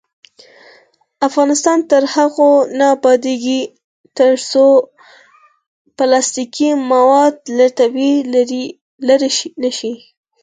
افغانستان 1.27 1.79
تر 1.91 2.03
هغو 2.13 2.51
نه 2.77 2.85
ابادیږي، 2.95 3.61
ترڅو 4.17 4.67
پلاستیکي 5.97 6.69
مواد 6.91 7.35
له 7.57 7.65
طبیعت 7.79 8.25
لرې 9.07 9.31
نشي. 9.63 9.93